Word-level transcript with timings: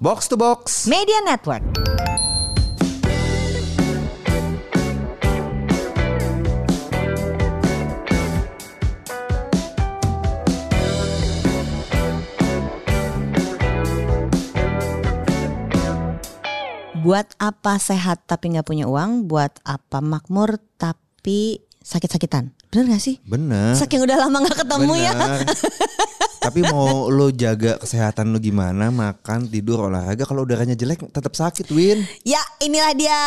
Box 0.00 0.32
to 0.32 0.36
Box. 0.40 0.88
Media 0.88 1.20
Network. 1.20 1.60
Buat 17.04 17.36
apa 17.36 17.76
sehat 17.76 18.24
tapi 18.24 18.56
nggak 18.56 18.64
punya 18.64 18.88
uang? 18.88 19.28
Buat 19.28 19.60
apa 19.68 20.00
makmur 20.00 20.56
tapi 20.80 21.60
sakit-sakitan? 21.84 22.56
Bener 22.72 22.96
gak 22.96 23.04
sih? 23.04 23.20
Bener. 23.28 23.76
Saking 23.76 24.00
udah 24.08 24.16
lama 24.16 24.48
nggak 24.48 24.64
ketemu 24.64 24.94
ya. 24.96 25.12
Tapi 26.40 26.64
mau 26.64 26.88
lo 27.08 27.28
jaga 27.30 27.76
kesehatan 27.76 28.32
lo 28.32 28.38
gimana, 28.38 28.88
makan, 28.88 29.44
tidur, 29.46 29.86
olahraga. 29.86 30.24
Kalau 30.24 30.42
udaranya 30.42 30.72
jelek 30.72 31.04
tetap 31.06 31.30
sakit, 31.30 31.68
Win. 31.68 32.00
Ya 32.22 32.40
inilah 32.58 32.92
dia 32.92 33.18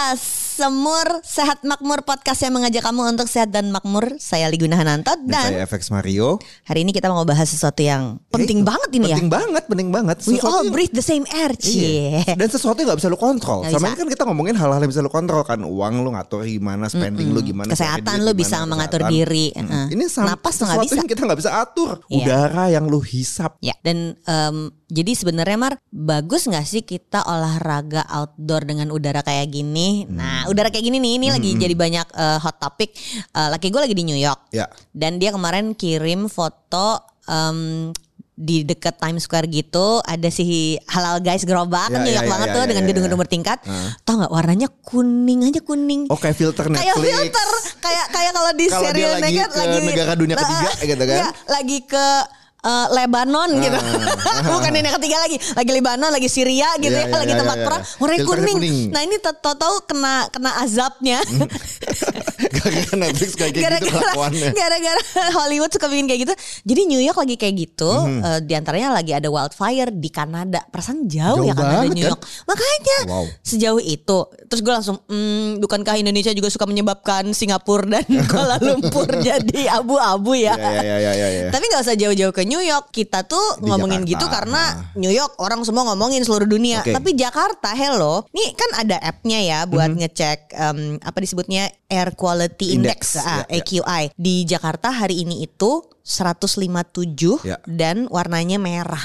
Semur 0.53 1.21
Sehat 1.23 1.61
Makmur 1.63 2.01
podcast 2.01 2.37
yang 2.39 2.53
mengajak 2.53 2.81
kamu 2.81 3.05
untuk 3.07 3.25
sehat 3.25 3.49
dan 3.49 3.69
makmur. 3.69 4.17
Saya 4.17 4.45
Liguna 4.47 4.75
Hananto 4.75 5.13
Dan 5.15 5.25
dan 5.27 5.49
saya 5.51 5.61
FX 5.63 5.89
Mario. 5.89 6.37
hari 6.63 6.81
ini 6.81 6.91
kita 6.91 7.05
mau 7.07 7.21
bahas 7.21 7.45
sesuatu 7.47 7.79
yang 7.79 8.21
penting 8.29 8.61
Eh, 8.61 8.65
banget 8.65 8.89
ini 8.91 9.05
ya. 9.07 9.17
Penting 9.17 9.29
banget, 9.29 9.63
penting 9.65 9.89
banget. 9.89 10.17
We 10.23 10.37
Sesuatu 10.37 10.45
all 10.47 10.61
yang- 10.63 10.73
breathe 10.73 10.93
the 10.93 11.01
same 11.01 11.25
air, 11.31 11.53
cie. 11.53 12.17
Iya. 12.17 12.33
Dan 12.35 12.47
sesuatu 12.47 12.77
yang 12.77 12.89
gak 12.89 12.99
bisa 12.99 13.09
lo 13.09 13.17
kontrol. 13.17 13.61
Sama 13.63 13.77
bisa. 13.79 13.87
ini 13.87 13.95
kan 13.95 14.07
kita 14.09 14.23
ngomongin 14.25 14.55
hal-hal 14.55 14.77
yang 14.79 14.89
bisa 14.89 15.01
lo 15.01 15.09
kontrol 15.09 15.41
kan. 15.41 15.57
Uang 15.59 16.01
lo 16.01 16.09
ngatur 16.11 16.41
gimana, 16.43 16.85
spending 16.85 17.29
lo 17.29 17.41
gimana. 17.41 17.69
Kesehatan 17.69 18.21
lo 18.21 18.33
bisa 18.33 18.61
mengatur 18.63 19.01
kesehatan. 19.01 19.13
diri. 19.15 19.45
Mm. 19.51 19.61
Heeh. 19.63 19.85
Ini 19.91 20.03
sama 20.07 20.33
Napas 20.33 20.53
sesuatu 20.55 20.81
bisa. 20.83 20.95
yang 20.95 21.07
kita 21.07 21.21
nggak 21.23 21.39
bisa 21.39 21.51
atur. 21.55 21.89
Iya. 22.07 22.25
Udara 22.25 22.65
yang 22.69 22.85
lo 22.85 23.01
hisap. 23.05 23.59
Ya, 23.59 23.75
dan 23.85 24.17
em, 24.23 24.57
jadi 24.89 25.11
sebenarnya 25.13 25.57
Mar 25.59 25.73
bagus 25.91 26.49
nggak 26.49 26.65
sih 26.65 26.81
kita 26.81 27.23
olahraga 27.23 28.03
outdoor 28.09 28.65
dengan 28.65 28.89
udara 28.89 29.21
kayak 29.21 29.51
gini? 29.53 30.07
Hmm. 30.07 30.17
Nah, 30.17 30.39
udara 30.49 30.73
kayak 30.73 30.83
gini 30.87 30.97
nih 30.97 31.13
ini 31.21 31.27
lagi 31.29 31.49
jadi 31.55 31.75
banyak 31.77 32.07
eh, 32.15 32.39
hot 32.41 32.57
topic. 32.57 32.95
Eh, 33.31 33.49
laki 33.53 33.69
gue 33.69 33.81
lagi 33.83 33.95
di 33.95 34.03
New 34.07 34.17
York. 34.17 34.49
Ya. 34.55 34.65
Dan 34.95 35.21
dia 35.21 35.29
kemarin 35.35 35.77
kirim 35.77 36.31
foto 36.31 37.03
em, 37.29 37.91
di 38.33 38.65
dekat 38.65 38.97
Times 38.97 39.29
Square 39.29 39.45
gitu 39.45 40.01
ada 40.01 40.25
si 40.33 40.73
halal 40.89 41.21
guys 41.21 41.45
gerobak 41.45 41.93
kan 41.93 42.01
Ya, 42.01 42.05
New 42.05 42.09
ya, 42.09 42.17
York 42.17 42.25
ya, 42.25 42.33
banget 42.33 42.47
ya, 42.49 42.53
tuh 42.53 42.61
ya, 42.61 42.67
dengan 42.73 42.83
ya, 42.83 42.87
gedung-gedung 42.89 43.19
ya. 43.19 43.23
bertingkat. 43.23 43.57
Tau 44.01 44.13
nggak 44.17 44.33
warnanya 44.33 44.67
kuning 44.81 45.39
aja 45.45 45.59
kuning. 45.61 46.01
Oh 46.09 46.17
kayak 46.17 46.33
filter 46.33 46.65
kayak 46.65 46.97
Netflix. 46.97 47.13
filter 47.13 47.47
kayak 47.77 48.05
kayak 48.09 48.31
kalau 48.33 48.51
di 48.57 48.65
serial 48.73 49.11
lagi 49.21 49.37
ke 49.37 49.61
negara 49.85 50.13
dunia 50.17 50.35
ketiga, 50.35 50.71
gitu 50.97 51.03
kan? 51.05 51.17
Iya, 51.21 51.29
lagi 51.45 51.77
ke 51.85 52.05
eh, 52.63 52.87
Lebanon 52.91 53.49
gitu. 53.55 53.77
Bukan 54.49 54.71
ini 54.71 54.83
yang 54.83 54.97
ketiga 54.97 55.17
lagi. 55.19 55.37
Lagi 55.37 55.71
Lebanon, 55.71 56.09
lagi 56.09 56.27
Syria 56.27 56.69
gitu 56.77 56.89
Iya, 56.89 57.03
ya, 57.03 57.07
iya, 57.07 57.17
lagi 57.17 57.29
iya, 57.29 57.39
tempat 57.39 57.57
iya, 57.57 57.65
perang. 57.65 57.81
iya. 57.81 57.91
Filternya 57.93 58.23
kuning. 58.25 58.57
kuning. 58.57 58.77
Nah, 58.89 59.01
ini 59.01 59.15
tahu-tahu 59.19 59.75
kena 59.85 60.13
kena 60.29 60.51
azabnya. 60.59 61.19
Gara-gara 62.53 62.95
Netflix 62.97 63.31
kayak 63.33 63.51
gitu 63.53 63.63
Gara-gara 63.63 63.91
kelakuannya. 64.03 64.49
gara-gara 64.53 65.01
Hollywood 65.33 65.71
suka 65.71 65.87
bikin 65.87 66.05
kayak 66.05 66.21
gitu. 66.21 66.33
Jadi 66.63 66.81
New 66.85 67.01
York 67.01 67.17
lagi 67.17 67.35
kayak 67.35 67.55
gitu. 67.57 67.91
Mhm. 67.91 68.19
eh, 68.21 68.39
di 68.41 68.53
antaranya 68.53 68.89
lagi 68.91 69.11
ada 69.11 69.27
wildfire 69.27 69.89
di 69.91 70.09
Kanada. 70.09 70.61
Perasaan 70.65 71.05
jauh, 71.05 71.39
Jauh 71.39 71.45
ya 71.45 71.53
Kanada 71.53 71.73
banget, 71.81 71.93
New 71.93 72.03
kan? 72.03 72.11
York. 72.11 72.21
Makanya 72.45 72.97
Wow. 73.05 73.25
sejauh 73.41 73.81
itu. 73.81 74.19
Terus 74.45 74.61
gue 74.61 74.73
langsung, 74.73 74.97
hmm, 75.03 75.59
bukankah 75.59 75.95
Indonesia 75.95 76.31
juga 76.31 76.47
suka 76.47 76.63
menyebabkan 76.63 77.31
Singapura 77.31 77.85
dan 77.85 78.05
Kuala 78.29 78.57
Lumpur 78.59 79.07
jadi 79.17 79.61
abu-abu 79.71 80.35
ya? 80.35 80.53
Ya, 80.53 80.71
ya, 80.77 80.97
ya, 80.99 81.11
ya, 81.13 81.27
ya. 81.29 81.43
Tapi 81.49 81.63
nggak 81.65 81.81
usah 81.81 81.95
jauh-jauh 81.95 82.31
ke 82.31 82.43
New 82.43 82.52
York. 82.59 82.89
Kita 82.89 83.23
tuh 83.23 83.41
Di 83.57 83.65
ngomongin 83.65 84.03
Jakarta. 84.03 84.11
gitu 84.11 84.25
karena 84.27 84.61
New 84.93 85.09
York 85.09 85.33
orang 85.37 85.63
semua 85.63 85.87
ngomongin 85.87 86.21
seluruh 86.21 86.45
dunia. 86.45 86.81
Oke. 86.81 86.91
Tapi 86.91 87.13
Jakarta, 87.13 87.71
hello, 87.71 88.27
nih 88.29 88.49
kan 88.53 88.69
ada 88.81 88.97
app-nya 88.99 89.39
ya 89.39 89.59
buat 89.63 89.89
Mhm. 89.89 89.97
ngecek 89.99 90.39
em, 90.51 90.77
apa 90.99 91.17
disebutnya 91.17 91.63
Air 91.87 92.13
Quality 92.13 92.75
Index, 92.75 93.15
Index, 93.15 93.23
ah, 93.23 93.45
ya, 93.45 93.55
ya. 93.55 93.61
AQI. 93.61 94.03
Di 94.13 94.35
Jakarta 94.43 94.89
hari 94.89 95.21
ini 95.21 95.41
itu 95.41 95.81
157 96.03 97.39
Ya. 97.41 97.57
dan 97.63 98.05
warnanya 98.09 98.59
merah. 98.59 99.01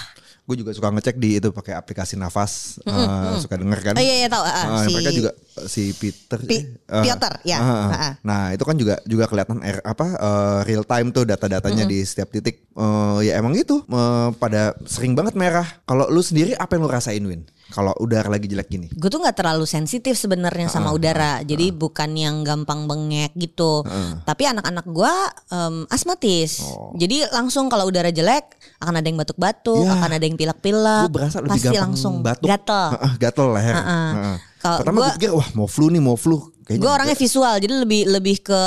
Gue 0.49 0.57
juga 0.57 0.73
suka 0.73 0.89
ngecek 0.89 1.15
di 1.15 1.37
itu 1.37 1.49
pakai 1.51 1.77
aplikasi 1.77 2.17
Nafas. 2.17 2.81
eh, 2.81 3.37
suka 3.39 3.55
denger 3.55 3.81
kan. 3.83 3.95
Oh 3.95 4.01
iya 4.01 4.15
iya 4.19 4.29
tahu. 4.29 4.41
ah, 4.41 4.65
Ah, 4.65 4.83
si 4.83 4.91
mereka 4.91 5.11
juga 5.13 5.31
si 5.63 5.83
Peter 5.93 6.41
Pi- 6.41 6.65
eh, 6.65 7.03
Piotr, 7.05 7.33
ya. 7.45 7.57
ah, 7.57 7.69
ah. 7.69 7.85
Ah, 7.85 7.99
ah. 8.01 8.13
Nah, 8.23 8.43
itu 8.51 8.65
kan 8.65 8.73
juga 8.75 8.97
juga 9.05 9.29
kelihatan 9.29 9.61
air 9.61 9.85
apa 9.85 10.07
eh, 10.09 10.59
real 10.65 10.83
time 10.83 11.13
tuh 11.13 11.23
data-datanya 11.23 11.85
di 11.85 12.01
setiap 12.01 12.31
titik. 12.31 12.65
Eh, 12.71 13.19
ya 13.23 13.37
emang 13.37 13.53
gitu 13.53 13.85
eh, 13.85 14.29
pada 14.35 14.73
sering 14.83 15.13
banget 15.13 15.35
merah. 15.35 15.69
Kalau 15.85 16.09
lu 16.09 16.21
sendiri 16.21 16.55
apa 16.55 16.73
yang 16.73 16.83
lu 16.83 16.91
rasain 16.91 17.21
Win? 17.21 17.45
Kalau 17.69 17.93
udara 17.99 18.25
lagi 18.27 18.49
jelek 18.49 18.65
gini. 18.67 18.89
gue 18.89 19.07
tuh 19.07 19.21
nggak 19.21 19.37
terlalu 19.37 19.69
sensitif 19.69 20.17
sebenarnya 20.17 20.73
sama 20.73 20.89
udara 20.89 21.45
jadi 21.45 21.69
bukan 21.69 22.17
yang 22.17 22.41
gampang 22.41 22.89
bengek 22.89 23.37
gitu 23.37 23.85
tapi 24.25 24.49
anak-anak 24.49 24.89
gue 24.89 25.15
em, 25.51 25.85
asmatis 25.89 26.65
Oh. 26.65 26.97
jadi 26.97 27.29
langsung 27.29 27.69
kalau 27.69 27.85
udara 27.85 28.09
jelek 28.09 28.57
akan 28.79 28.95
ada 28.95 29.07
yang 29.07 29.19
batuk-batuk 29.19 29.83
Ya. 29.83 29.93
akan 29.93 30.11
ada 30.13 30.25
yang 30.25 30.35
pilek-pilek 30.35 31.03
Gue 31.05 31.15
berasa 31.15 31.37
lebih 31.39 31.51
pasti 31.53 31.77
langsung 31.77 32.15
batuk. 32.21 32.47
gatel 32.47 32.87
Ah, 32.89 32.99
ah, 33.01 33.13
gatel 33.17 33.47
leher. 33.51 33.75
Ah, 33.75 33.81
ah. 33.81 33.91
Ah, 33.91 34.15
ah. 34.15 34.37
Kalau 34.57 34.79
Pertama 34.81 34.97
gue 34.97 35.09
pikir 35.17 35.31
wah 35.33 35.49
mau 35.53 35.67
flu 35.67 35.87
nih 35.89 36.01
mau 36.01 36.15
flu. 36.15 36.39
Kayaknya 36.63 36.79
gue 36.79 36.91
orangnya 36.91 37.17
visual 37.17 37.55
jadi 37.57 37.75
lebih 37.77 38.01
lebih 38.09 38.37
ke 38.41 38.61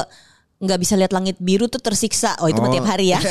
nggak 0.58 0.78
bisa 0.78 0.94
lihat 0.94 1.10
langit 1.10 1.38
biru 1.38 1.66
tuh 1.66 1.80
tersiksa 1.80 2.38
oh 2.38 2.46
itu 2.46 2.58
Oh. 2.58 2.70
tiap 2.70 2.86
hari 2.86 3.10
ya 3.10 3.18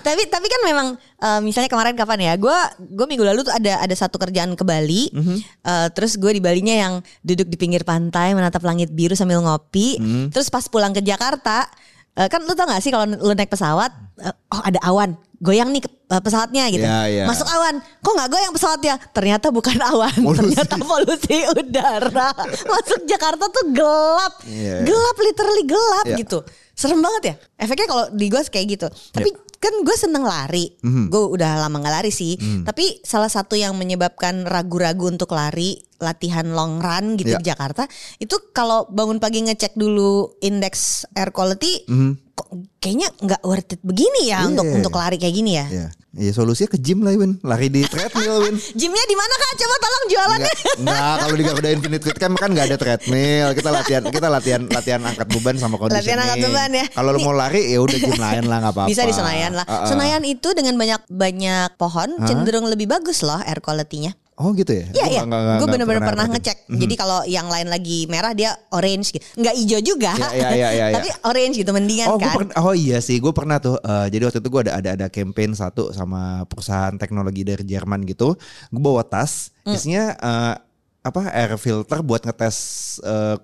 tapi 0.00 0.22
tapi 0.26 0.46
kan 0.46 0.60
memang 0.62 0.88
eh, 0.96 1.40
misalnya 1.40 1.66
kemarin 1.66 1.94
kapan 1.94 2.20
ya 2.22 2.34
gue 2.36 2.58
gue 2.88 3.06
minggu 3.06 3.24
lalu 3.24 3.42
tuh 3.42 3.50
ada 3.50 3.82
ada 3.82 3.94
satu 3.94 4.14
kerjaan 4.16 4.54
ke 4.54 4.62
Bali 4.62 5.10
Mhm. 5.10 5.36
Eh, 5.60 5.88
terus 5.90 6.14
gue 6.14 6.30
di 6.30 6.38
Balinya 6.38 6.72
yang 6.72 6.92
duduk 7.20 7.46
di 7.46 7.56
pinggir 7.56 7.82
pantai 7.82 8.30
menatap 8.32 8.62
langit 8.62 8.90
biru 8.90 9.14
sambil 9.14 9.40
ngopi 9.40 9.98
Mhm. 9.98 10.30
terus 10.30 10.46
pas 10.48 10.62
pulang 10.64 10.90
ke 10.90 11.00
Jakarta 11.00 11.66
eh, 12.14 12.28
kan 12.28 12.40
lu 12.40 12.52
tau 12.52 12.66
gak 12.66 12.78
sih 12.78 12.88
kalau 12.88 13.04
lu 13.06 13.32
naik 13.32 13.48
pesawat 13.48 13.90
eh, 14.18 14.32
oh 14.48 14.62
ada 14.62 14.80
awan 14.82 15.12
goyang 15.38 15.68
nih 15.68 15.82
eh, 15.82 16.20
pesawatnya 16.20 16.70
gitu 16.70 16.82
Ya, 16.82 17.04
ya. 17.04 17.24
masuk 17.24 17.44
awan 17.44 17.74
kok 17.80 18.12
nggak 18.12 18.30
goyang 18.30 18.52
pesawatnya 18.52 18.94
ternyata 19.10 19.46
bukan 19.48 19.74
awan 19.90 20.14
Polusi. 20.14 20.38
ternyata 20.54 20.74
polusi 20.78 21.36
udara 21.48 22.28
masuk 22.72 23.00
Jakarta 23.04 23.44
tuh 23.46 23.64
gelap 23.70 24.34
Iya, 24.44 24.54
iya. 24.54 24.76
gelap 24.84 25.16
literally 25.18 25.64
gelap 25.64 26.06
Iya. 26.06 26.16
gitu 26.18 26.38
serem 26.72 26.98
banget 26.98 27.22
ya 27.24 27.34
efeknya 27.58 27.86
kalau 27.86 28.04
di 28.10 28.26
gue 28.26 28.40
kayak 28.42 28.66
gitu 28.70 28.86
tapi 29.10 29.28
kan 29.62 29.70
gue 29.78 29.94
seneng 29.94 30.26
lari 30.26 30.74
Mhm. 30.82 31.06
gue 31.06 31.22
udah 31.30 31.62
lama 31.62 31.78
nggak 31.78 31.94
lari 31.94 32.10
sih 32.10 32.34
Hmm. 32.34 32.66
tapi 32.66 32.98
salah 33.00 33.30
satu 33.30 33.54
yang 33.54 33.78
menyebabkan 33.78 34.42
ragu-ragu 34.42 35.06
untuk 35.06 35.30
lari 35.30 35.78
latihan 35.96 36.50
long 36.50 36.82
run 36.82 37.14
gitu 37.14 37.30
Iya. 37.30 37.38
di 37.38 37.46
Jakarta 37.46 37.86
itu 38.18 38.34
kalau 38.50 38.90
bangun 38.90 39.22
pagi 39.22 39.38
ngecek 39.40 39.78
dulu 39.78 40.34
indeks 40.42 41.06
air 41.14 41.30
quality 41.30 41.86
Mhm. 41.86 42.34
kok 42.34 42.48
kayaknya 42.76 43.08
nggak 43.14 43.42
worth 43.42 43.70
it 43.70 43.80
begini 43.80 44.26
ya 44.26 44.42
Iya. 44.42 44.50
untuk 44.50 44.66
untuk 44.66 44.92
lari 44.92 45.14
kayak 45.16 45.30
gini 45.32 45.52
ya 45.54 45.66
Ya, 45.70 45.86
ya 46.12 46.32
solusinya 46.32 46.68
ke 46.68 46.78
gym 46.78 47.00
lah 47.00 47.16
Win. 47.16 47.40
Lari 47.40 47.72
di 47.72 47.82
treadmill 47.92 48.44
Win. 48.44 48.56
gymnya 48.76 49.04
di 49.08 49.16
mana 49.16 49.34
kak 49.36 49.52
coba 49.56 49.74
tolong 49.80 50.04
jualannya 50.12 50.52
Enggak, 50.52 50.76
enggak 50.78 51.16
kalau 51.24 51.34
di 51.36 51.44
Garuda 51.44 51.68
Infinite 51.72 52.02
Fit 52.04 52.18
Camp 52.20 52.34
kan 52.36 52.48
enggak 52.52 52.66
ada 52.72 52.76
treadmill. 52.76 53.48
Kita 53.56 53.70
latihan 53.72 54.02
kita 54.08 54.28
latihan 54.28 54.62
latihan 54.68 55.00
angkat 55.02 55.26
beban 55.32 55.56
sama 55.56 55.76
conditioning. 55.80 56.04
Latihan 56.04 56.18
angkat 56.20 56.38
beban 56.44 56.70
ya. 56.72 56.86
Kalau 56.92 57.10
lu 57.16 57.20
mau 57.24 57.34
lari 57.34 57.62
ya 57.72 57.78
udah 57.80 57.98
gym 57.98 58.16
lain 58.20 58.44
lah 58.46 58.56
enggak 58.60 58.74
apa-apa. 58.76 58.90
Bisa 58.92 59.02
di 59.08 59.14
Senayan 59.14 59.52
lah. 59.56 59.64
Ah, 59.64 59.84
ah. 59.84 59.88
Senayan 59.88 60.22
itu 60.24 60.48
dengan 60.52 60.74
banyak 60.76 61.00
banyak 61.08 61.68
pohon 61.80 62.08
cenderung 62.28 62.68
lebih 62.68 62.86
bagus 62.88 63.24
loh 63.24 63.40
air 63.42 63.60
quality-nya. 63.64 64.12
Oh 64.42 64.50
gitu 64.52 64.74
ya? 64.74 64.90
Iya 64.90 65.06
iya. 65.08 65.22
Gue 65.56 65.68
bener-bener 65.70 66.02
pernah 66.02 66.26
ngecek. 66.26 66.66
Jadi 66.66 66.94
kalau 66.94 67.22
yang 67.24 67.46
lain 67.46 67.70
lagi 67.70 68.10
merah 68.10 68.34
dia 68.34 68.50
orange 68.68 69.14
gitu. 69.14 69.22
Nggak 69.38 69.54
hijau 69.54 69.80
juga. 69.80 70.10
Iya, 70.12 70.28
iya, 70.28 70.48
iya, 70.50 70.68
iya, 70.68 70.86
iya. 70.90 70.94
Tapi 70.98 71.08
orange 71.22 71.54
gitu 71.56 71.70
mendingan 71.70 72.06
Oh, 72.10 72.18
kan. 72.18 72.34
pernah, 72.34 72.54
oh 72.60 72.74
iya 72.74 72.98
sih, 72.98 73.16
gue 73.16 73.30
pernah 73.30 73.56
tuh. 73.56 73.78
eh, 73.78 74.06
jadi 74.10 74.26
waktu 74.26 74.42
itu 74.42 74.50
gue 74.50 74.62
ada 74.66 74.72
ada 74.76 74.90
ada 74.92 75.06
campaign 75.06 75.54
satu 75.54 75.94
sama 75.94 76.42
perusahaan 76.44 76.92
teknologi 76.92 77.42
dari 77.42 77.62
Jerman 77.62 78.02
gitu. 78.02 78.34
Gue 78.68 78.82
bawa 78.82 79.02
tas, 79.02 79.54
Hmm. 79.62 79.78
isinya 79.78 80.04
eh, 80.12 80.54
apa 81.02 81.30
air 81.30 81.54
filter 81.54 82.02
buat 82.02 82.20
ngetes 82.20 82.56
eh, 83.00 83.36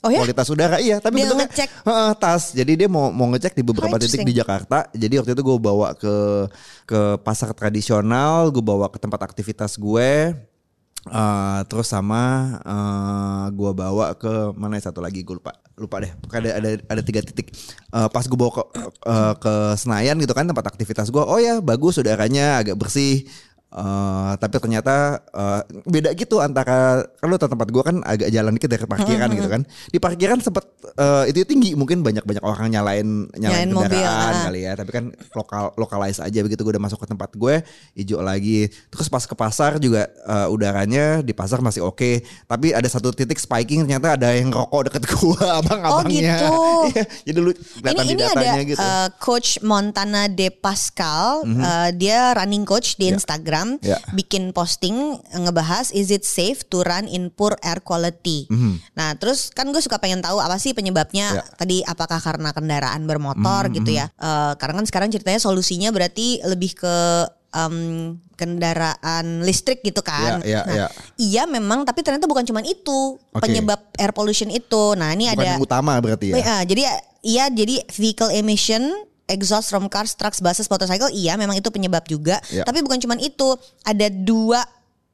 Oh 0.00 0.08
ya? 0.08 0.24
kualitas 0.24 0.48
udara. 0.48 0.80
Iya, 0.80 0.96
tapi 0.96 1.20
Dia 1.20 1.28
bentuknya 1.28 1.46
ngecek. 1.48 1.68
Heeh, 1.84 2.10
tas. 2.16 2.42
Jadi 2.56 2.72
dia 2.72 2.88
mau 2.88 3.12
mau 3.12 3.28
ngecek 3.28 3.52
di 3.52 3.60
beberapa 3.60 3.96
Oh, 3.96 4.00
titik 4.00 4.24
di 4.24 4.32
Jakarta. 4.32 4.88
Jadi 4.96 5.20
waktu 5.20 5.36
itu 5.36 5.42
gue 5.44 5.58
bawa 5.60 5.92
ke 5.92 6.48
ke 6.88 7.00
pasar 7.20 7.52
tradisional, 7.52 8.48
gue 8.48 8.64
bawa 8.64 8.88
ke 8.88 8.96
tempat 8.96 9.20
aktivitas 9.20 9.76
gue. 9.76 10.32
Eh, 11.00 11.60
terus 11.64 11.88
sama 11.88 12.60
eh 12.60 13.44
gue 13.56 13.72
bawa 13.72 14.12
ke 14.20 14.52
mana 14.52 14.76
ya 14.76 14.92
satu 14.92 15.00
lagi 15.00 15.24
gue 15.24 15.32
lupa 15.32 15.56
lupa 15.80 15.96
deh 15.96 16.12
ada 16.12 16.60
ada 16.60 16.70
ada 16.76 17.00
tiga 17.00 17.24
titik 17.24 17.56
Eh, 17.88 18.08
pas 18.12 18.20
gue 18.28 18.36
bawa 18.36 18.52
ke 18.52 18.62
eh, 19.08 19.34
ke 19.40 19.54
Senayan 19.80 20.20
gitu 20.20 20.36
kan 20.36 20.44
tempat 20.44 20.68
aktivitas 20.68 21.08
gue 21.08 21.24
oh 21.24 21.40
ya 21.40 21.64
bagus 21.64 21.96
udaranya 21.96 22.60
agak 22.60 22.76
bersih 22.76 23.24
Uh, 23.70 24.34
tapi 24.42 24.58
ternyata 24.58 25.22
uh, 25.30 25.62
beda 25.86 26.10
gitu 26.18 26.42
antara 26.42 27.06
kalau 27.22 27.38
tempat 27.38 27.70
gue 27.70 27.82
kan 27.86 28.02
agak 28.02 28.26
jalan 28.34 28.58
dikit 28.58 28.66
dari 28.66 28.82
parkiran 28.82 29.30
gitu 29.30 29.46
kan. 29.46 29.62
Di 29.94 29.98
parkiran 30.02 30.42
sempat 30.42 30.66
uh, 30.98 31.22
itu 31.30 31.46
tinggi 31.46 31.78
mungkin 31.78 32.02
banyak 32.02 32.26
banyak 32.26 32.42
orang 32.42 32.66
nyalain 32.74 33.30
nyalain, 33.38 33.70
Nyalain 33.70 33.70
mobil, 33.70 34.02
kendaraan 34.02 34.34
ah. 34.34 34.42
kali 34.50 34.60
ya. 34.66 34.72
Tapi 34.74 34.90
kan 34.90 35.04
lokal 35.38 35.64
lokalize 35.78 36.18
aja 36.18 36.42
begitu 36.42 36.66
gue 36.66 36.74
udah 36.74 36.82
masuk 36.82 36.98
ke 36.98 37.06
tempat 37.14 37.30
gue 37.38 37.54
hijau 37.94 38.18
lagi. 38.18 38.66
Terus 38.90 39.06
pas 39.06 39.22
ke 39.22 39.34
pasar 39.38 39.78
juga 39.78 40.10
uh, 40.26 40.50
udaranya 40.50 41.22
di 41.22 41.30
pasar 41.30 41.62
masih 41.62 41.86
oke. 41.86 42.26
Tapi 42.50 42.74
ada 42.74 42.90
satu 42.90 43.14
titik 43.14 43.38
spiking 43.38 43.86
ternyata 43.86 44.18
ada 44.18 44.34
yang 44.34 44.50
rokok 44.50 44.90
deket 44.90 45.06
gue 45.14 45.46
abang-abangnya. 45.46 46.36
gitu. 46.42 46.50
Iya, 46.90 47.04
Jadi 47.28 47.38
lu 47.38 47.52
kelihatan 47.54 48.02
ini 48.02 48.08
di 48.08 48.14
ini 48.16 48.22
ada 48.24 48.34
datanya 48.40 48.62
gitu. 48.64 48.80
uh, 48.80 49.08
coach 49.20 49.50
Montana 49.60 50.22
De 50.26 50.48
Pascal, 50.48 51.44
uh, 51.44 51.90
dia 51.94 52.32
running 52.34 52.64
coach 52.64 52.96
di 52.96 53.12
Instagram, 53.12 53.59
Ya. 53.80 53.98
bikin 54.12 54.52
posting 54.52 55.18
uh, 55.18 55.40
ngebahas 55.40 55.90
is 55.90 56.08
it 56.08 56.22
safe 56.22 56.64
to 56.68 56.80
run 56.82 57.04
in 57.06 57.28
poor 57.28 57.56
air 57.60 57.80
quality. 57.80 58.46
Nah 58.94 59.16
terus 59.16 59.50
kan 59.50 59.68
gue 59.68 59.80
suka 59.80 59.98
pengen 59.98 60.20
tahu 60.20 60.38
apa 60.38 60.56
sih 60.56 60.72
penyebabnya 60.72 61.26
Ya. 61.30 61.42
tadi 61.56 61.84
apakah 61.84 62.18
karena 62.18 62.50
kendaraan 62.50 63.04
bermotor 63.04 63.68
gitu 63.70 63.90
ya? 63.92 64.08
Uh, 64.16 64.56
karena 64.56 64.82
kan 64.82 64.86
sekarang 64.88 65.08
ceritanya 65.10 65.38
solusinya 65.38 65.90
berarti 65.90 66.40
lebih 66.42 66.74
ke 66.74 66.96
um, 67.54 68.16
kendaraan 68.38 69.42
listrik 69.44 69.82
gitu 69.84 70.00
kan. 70.00 70.40
Ya, 70.42 70.62
ya, 70.62 70.62
nah, 70.64 70.74
ya. 70.74 70.86
Iya 71.20 71.42
memang 71.44 71.84
tapi 71.84 72.00
ternyata 72.00 72.24
bukan 72.24 72.46
cuma 72.46 72.64
itu 72.64 73.18
Oke. 73.34 73.42
penyebab 73.42 73.80
air 73.98 74.12
pollution 74.14 74.48
itu. 74.48 74.94
Nah 74.96 75.12
ini 75.12 75.28
Bukan 75.28 75.36
ada 75.36 75.44
yang 75.44 75.60
utama 75.60 75.98
berarti 76.00 76.32
ya. 76.32 76.36
Iya, 76.40 76.56
jadi 76.64 76.82
iya 77.20 77.44
jadi 77.52 77.84
vehicle 77.92 78.32
emission 78.32 78.88
exhaust 79.30 79.70
from 79.70 79.86
cars, 79.86 80.12
trucks, 80.12 80.42
buses, 80.42 80.66
motorcycle 80.66 81.08
iya 81.10 81.38
memang 81.38 81.54
itu 81.54 81.70
penyebab 81.70 82.04
juga. 82.04 82.42
Ya. 82.50 82.66
Tapi 82.66 82.82
bukan 82.82 82.98
cuman 82.98 83.22
itu, 83.22 83.54
ada 83.82 84.10
dua 84.10 84.60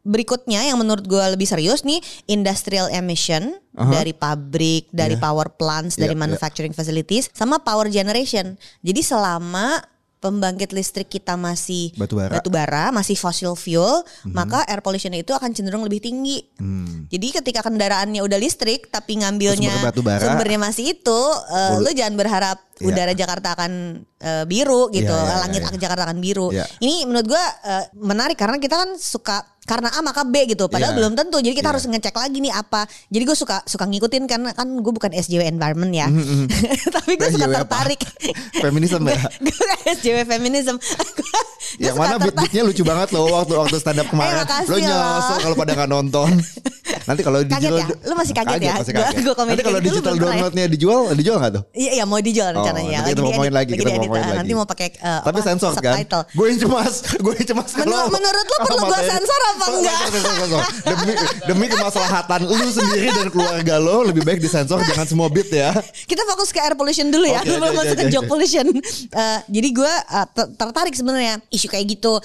berikutnya 0.02 0.62
yang 0.62 0.78
menurut 0.78 1.02
gue 1.02 1.24
lebih 1.34 1.44
serius 1.44 1.82
nih 1.82 1.98
industrial 2.26 2.86
emission 2.88 3.58
dari 3.74 4.14
pabrik, 4.14 4.86
dari 4.94 5.18
Ya. 5.18 5.20
power 5.20 5.50
plants, 5.52 5.98
Ya, 5.98 6.06
dari 6.06 6.14
ya. 6.14 6.20
manufacturing 6.22 6.70
facilities 6.70 7.26
sama 7.34 7.58
power 7.58 7.90
generation. 7.90 8.54
Jadi 8.80 9.02
selama 9.02 9.82
pembangkit 10.16 10.72
listrik 10.72 11.06
kita 11.06 11.36
masih 11.36 11.92
Batu 11.94 12.16
bara. 12.50 12.90
masih 12.90 13.14
fossil 13.14 13.52
fuel, 13.54 14.02
Mhm. 14.24 14.32
maka 14.32 14.64
air 14.66 14.80
pollution 14.80 15.12
itu 15.12 15.30
akan 15.30 15.52
cenderung 15.52 15.84
lebih 15.84 16.02
tinggi. 16.02 16.40
Hmm. 16.56 17.04
Jadi 17.06 17.36
ketika 17.36 17.62
kendaraannya 17.62 18.24
udah 18.24 18.38
listrik 18.40 18.88
tapi 18.88 19.20
ngambilnya 19.20 19.70
Sumber 19.76 20.18
sumbernya 20.18 20.58
masih 20.58 20.98
itu, 20.98 21.20
eh, 21.52 21.78
lu 21.78 21.90
jangan 21.92 22.14
berharap 22.16 22.58
Iya. 22.76 22.93
udara 22.93 23.12
Jakarta 23.17 23.56
akan 23.56 23.73
eh, 24.17 24.44
biru 24.44 24.93
gitu, 24.93 25.08
Iya, 25.08 25.25
iya, 25.25 25.37
langit 25.49 25.62
iya. 25.64 25.81
Jakarta 25.81 26.02
akan 26.05 26.19
biru. 26.20 26.52
Iya. 26.52 26.64
Ini 26.76 27.08
menurut 27.08 27.28
gua 27.28 27.44
eh, 27.64 27.84
menarik 27.96 28.37
karena 28.37 28.61
kita 28.61 28.76
kan 28.76 28.90
suka 29.00 29.40
karena 29.67 29.90
A 29.90 29.99
maka 29.99 30.23
B 30.23 30.46
gitu, 30.46 30.69
padahal 30.69 30.94
Iya. 30.94 30.99
belum 31.00 31.12
tentu. 31.17 31.40
Jadi 31.40 31.56
kita 31.56 31.69
Iya. 31.69 31.75
harus 31.75 31.84
ngecek 31.88 32.14
lagi 32.14 32.38
nih 32.38 32.52
apa. 32.52 32.84
Jadi 33.08 33.23
gue 33.26 33.34
suka 33.34 33.64
suka 33.67 33.82
ngikutin 33.82 34.25
karena 34.28 34.55
kan 34.55 34.69
gue 34.69 34.93
bukan 34.93 35.11
SJW 35.11 35.43
environment 35.49 35.90
ya, 35.90 36.06
tapi 37.00 37.17
gue 37.17 37.28
suka 37.32 37.49
tertarik. 37.50 38.00
Feminism 38.64 39.02
ya? 39.08 39.19
gue 39.46 39.67
SJW 39.96 40.23
feminism. 40.23 40.76
Yang 41.76 41.96
mana 41.99 42.17
beat-beatnya 42.17 42.62
lucu 42.62 42.87
banget 42.87 43.11
loh 43.11 43.26
waktu 43.32 43.52
waktu 43.58 43.76
stand 43.81 44.00
up 44.00 44.08
kemarin. 44.08 44.44
makasih 44.44 44.70
lo 44.70 44.76
loh. 44.87 45.38
kalau 45.43 45.56
pada 45.58 45.73
nggak 45.75 45.90
nonton. 45.90 46.31
Nanti 46.87 47.21
kalau 47.21 47.38
Kaget 47.38 47.50
digital 47.53 47.77
ya? 47.77 47.87
Lu 48.03 48.15
masih 48.15 48.35
kaget 48.35 48.61
ya? 48.61 48.75
masih 48.75 48.93
Gua- 48.93 49.05
kaget. 49.05 49.23
gua 49.23 49.35
komedi 49.35 49.53
Nanti 49.53 49.65
kalau 49.65 49.81
digital 49.81 50.12
ya? 50.12 50.21
downloadnya 50.21 50.65
dijual, 50.67 50.99
dijual 51.12 51.37
nggak 51.38 51.53
tuh? 51.53 51.62
Iya, 51.73 51.91
iya 51.93 52.05
mau 52.05 52.19
dijual 52.19 52.49
Oh, 52.49 52.55
rencananya. 52.56 52.97
nanti 52.97 53.11
kita 53.11 53.21
mau 53.21 53.29
ngomongin 53.29 53.55
lagi, 53.55 53.71
kita 53.73 53.85
mau 53.85 53.97
Ah, 53.97 54.19
lagi. 54.21 54.37
Nanti 54.37 54.53
mau 54.55 54.67
pakai 54.67 54.87
eh, 54.93 55.21
Tapi 55.23 55.38
sensor 55.41 55.73
kan? 55.77 55.94
Gue 56.31 56.47
yang 56.49 56.59
cemas, 56.59 56.94
gue 57.25 57.33
yang 57.35 57.49
cemas 57.49 57.71
menurut 58.09 58.44
lu 58.44 58.55
kalau 58.55 58.67
perlu 58.67 58.79
gua 58.79 58.91
materi- 58.93 59.11
sensor 59.12 59.41
apa 59.44 59.65
enggak? 59.69 59.99
Demi 60.87 61.12
demi 61.47 61.67
kemaslahatan 61.69 62.41
lu 62.44 62.69
sendiri 62.69 63.09
dan 63.12 63.29
keluarga 63.29 63.75
lo 63.77 63.97
lebih 64.05 64.23
baik 64.23 64.38
disensor 64.38 64.79
jangan 64.83 65.06
semua 65.06 65.27
beat 65.27 65.49
ya. 65.49 65.75
Kita 66.05 66.23
fokus 66.25 66.50
ke 66.50 66.59
air 66.59 66.75
pollution 66.75 67.09
dulu 67.09 67.25
ya, 67.25 67.43
belum 67.43 67.73
masuk 67.73 67.94
ke 67.94 68.05
oke. 68.05 68.12
joke 68.12 68.29
pollution. 68.29 68.67
Eh, 69.06 69.38
jadi 69.49 69.69
gue 69.73 69.93
eh, 69.93 70.27
ter- 70.29 70.50
tertarik 70.55 70.93
sebenarnya 70.93 71.43
isu 71.49 71.67
kayak 71.67 71.87
gitu. 71.88 72.19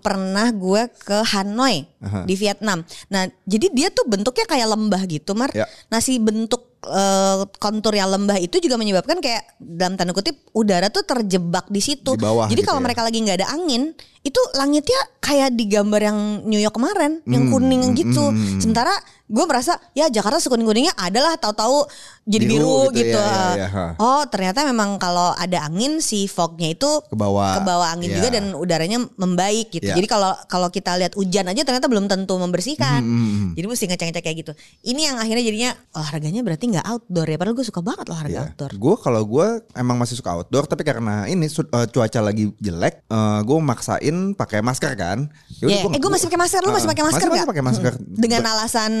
Pernah 0.00 0.48
gue 0.52 0.82
ke 0.96 1.18
Hanoi 1.26 1.84
di 2.24 2.34
Vietnam. 2.34 2.80
Nah, 3.08 3.28
jadi 3.42 3.66
dia 3.80 3.88
tuh 3.88 4.04
bentuknya 4.04 4.44
kayak 4.44 4.68
lembah 4.76 5.02
gitu, 5.08 5.32
Mar. 5.32 5.48
Ya. 5.56 5.64
Nah, 5.88 6.04
si 6.04 6.20
bentuk 6.20 6.76
eh, 6.84 7.48
kontur 7.56 7.96
yang 7.96 8.12
lembah 8.12 8.36
itu 8.36 8.60
juga 8.60 8.76
menyebabkan 8.76 9.24
kayak 9.24 9.56
dalam 9.56 9.96
tanda 9.96 10.12
kutip 10.12 10.36
udara 10.52 10.92
tuh 10.92 11.08
terjebak 11.08 11.72
di 11.72 11.80
situ. 11.80 12.12
Di 12.12 12.20
bawah 12.20 12.44
jadi 12.44 12.60
gitu 12.60 12.68
kalau 12.68 12.84
ya. 12.84 12.92
mereka 12.92 13.00
lagi 13.00 13.24
nggak 13.24 13.38
ada 13.40 13.48
angin, 13.56 13.96
itu 14.20 14.40
langitnya 14.52 15.00
kayak 15.18 15.52
di 15.52 15.64
gambar 15.64 16.00
yang 16.02 16.18
New 16.44 16.58
York 16.58 16.74
kemarin, 16.74 17.24
yang 17.24 17.48
kuning 17.48 17.94
gitu. 17.94 18.28
Sementara 18.58 18.92
gue 19.24 19.44
merasa 19.46 19.78
ya 19.92 20.10
Jakarta 20.10 20.36
sekuning 20.36 20.66
kuningnya 20.66 20.90
adalah 20.92 21.38
tahu-tahu 21.38 21.86
jadi 22.26 22.50
Biru 22.50 22.90
biru, 22.90 22.98
gitu 22.98 23.14
gitu. 23.14 23.20
ya, 23.22 23.54
ya, 23.56 23.68
ya. 23.70 23.86
Oh 23.96 24.26
ternyata 24.26 24.66
memang 24.66 24.98
kalau 24.98 25.30
ada 25.32 25.62
angin 25.62 26.02
si 26.02 26.26
fognya 26.26 26.74
itu 26.74 26.90
Ke 27.06 27.14
bawah. 27.14 27.54
ke 27.54 27.60
bawah 27.62 27.88
angin 27.90 28.10
Ya. 28.10 28.16
juga 28.18 28.28
dan 28.34 28.44
udaranya 28.52 28.98
membaik 29.14 29.70
gitu. 29.70 29.86
Ya. 29.86 29.94
Jadi 29.94 30.04
kalau 30.04 30.34
kalau 30.46 30.68
kita 30.68 30.98
lihat 30.98 31.14
hujan 31.14 31.46
aja 31.46 31.62
ternyata 31.62 31.86
belum 31.86 32.06
tentu 32.06 32.34
membersihkan. 32.36 33.00
Hmm, 33.00 33.46
Jadi 33.54 33.66
mesti 33.66 33.84
ngecek-ngecek 33.86 34.20
kayak 34.20 34.36
gitu. 34.42 34.52
Ini 34.84 35.00
yang 35.00 35.16
akhirnya 35.16 35.44
jadinya 35.44 35.70
olahraganya 35.92 36.40
berarti 36.42 36.64
nggak 36.68 36.86
outdoor 36.88 37.26
ya. 37.26 37.36
Padahal 37.38 37.54
gue 37.54 37.66
suka 37.66 37.80
banget 37.80 38.06
olahraga 38.10 38.34
Iya. 38.34 38.42
outdoor. 38.50 38.70
Gue 38.76 38.94
kalau 38.98 39.22
gue 39.24 39.46
emang 39.74 39.96
masih 39.96 40.18
suka 40.18 40.34
outdoor 40.34 40.66
tapi 40.66 40.82
karena 40.82 41.24
ini 41.24 41.46
eh, 41.46 41.86
cuaca 41.88 42.20
lagi 42.20 42.50
jelek, 42.58 43.06
gue 43.40 43.58
maksain 43.62 44.09
pakai 44.32 44.60
masker 44.60 44.92
kan. 44.94 45.28
Yaudah 45.58 45.76
Yeah. 45.82 45.92
Eh 45.92 45.98
gue 45.98 46.10
masih 46.10 46.26
pakai 46.26 46.40
masker, 46.40 46.60
lu 46.60 46.70
masih 46.70 46.84
Ah, 46.84 46.92
pakai 46.92 47.04
masker 47.04 47.18
masih, 47.18 47.26
nggak? 47.26 47.36
masih 47.38 47.50
pakai 47.50 47.64
masker. 47.64 47.92
Dengan 48.00 48.42
alasan 48.46 48.92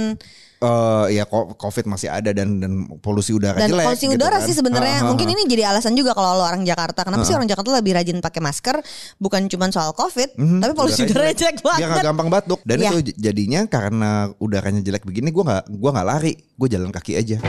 Eh 0.60 1.16
ya 1.16 1.24
covid 1.56 1.88
masih 1.88 2.12
ada 2.12 2.30
dan 2.30 2.60
dan 2.60 2.72
polusi 3.00 3.32
udara 3.32 3.56
dan 3.56 3.72
jelek. 3.72 3.80
polusi 3.82 4.04
gitu 4.04 4.12
udara 4.14 4.36
kan. 4.36 4.44
sih 4.44 4.52
sebenarnya 4.52 4.92
Ah, 4.94 5.00
ah, 5.00 5.08
mungkin 5.08 5.26
ini 5.26 5.48
jadi 5.48 5.64
alasan 5.66 5.96
juga 5.96 6.12
kalau 6.12 6.36
lo 6.36 6.44
orang 6.44 6.68
Jakarta 6.68 7.00
kenapa 7.00 7.24
sih 7.24 7.32
orang 7.32 7.48
Jakarta 7.48 7.72
lebih 7.72 7.96
rajin 7.96 8.20
pakai 8.20 8.44
masker 8.44 8.76
bukan 9.16 9.48
cuma 9.48 9.72
soal 9.72 9.96
covid 9.96 10.36
Mhm, 10.36 10.60
tapi 10.60 10.72
polusi 10.76 11.00
udaranya 11.02 11.32
jelek 11.34 11.64
Biar 11.64 11.72
gak 11.72 11.80
banget 11.80 12.04
gampang 12.04 12.28
batuk. 12.28 12.60
Dan 12.62 12.76
Iya. 12.78 12.92
itu 12.92 13.16
jadinya 13.16 13.60
karena 13.66 14.10
udaranya 14.36 14.84
jelek 14.84 15.00
begini 15.02 15.32
gue 15.32 15.40
nggak 15.42 15.64
gua 15.72 15.90
nggak 15.90 16.06
lari, 16.06 16.32
gue 16.36 16.68
jalan 16.68 16.92
kaki 16.92 17.12
aja. 17.16 17.40